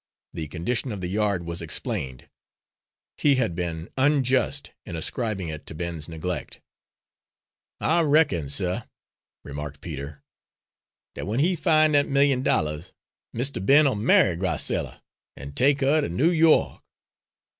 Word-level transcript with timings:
The 0.33 0.47
condition 0.47 0.91
of 0.91 0.99
the 0.99 1.07
yard 1.09 1.45
was 1.45 1.61
explained; 1.61 2.27
he 3.17 3.35
had 3.35 3.53
been 3.53 3.87
unjust 3.95 4.71
in 4.83 4.95
ascribing 4.95 5.49
it 5.49 5.67
to 5.67 5.75
Ben's 5.75 6.09
neglect. 6.09 6.59
"I 7.79 8.01
reckon, 8.01 8.49
suh," 8.49 8.85
remarked 9.43 9.79
Peter, 9.79 10.23
"dat 11.13 11.21
w'en 11.25 11.39
he 11.39 11.55
fin' 11.55 11.91
dat 11.91 12.07
million 12.07 12.41
dollahs, 12.41 12.93
Mistah 13.31 13.61
Ben'll 13.61 13.93
marry 13.93 14.35
Miss 14.35 14.39
Grac'ella 14.43 15.01
an' 15.37 15.51
take 15.51 15.81
huh 15.81 16.01
ter 16.01 16.07
New 16.07 16.31
Yo'k." 16.31 16.81